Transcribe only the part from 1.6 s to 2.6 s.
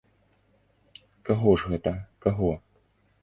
ж гэта, каго?